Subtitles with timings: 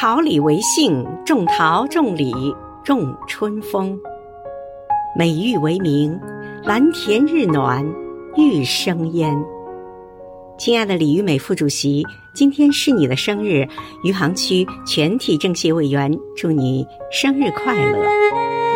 [0.00, 2.32] 桃李为姓，种桃种李
[2.84, 3.98] 种春风。
[5.18, 6.16] 美玉为名，
[6.62, 7.84] 蓝田日暖
[8.36, 9.36] 玉生烟。
[10.56, 13.66] 亲爱的李玉美副主席，今天是你的生日，
[14.04, 18.67] 余杭区全体政协委员，祝你生日快乐。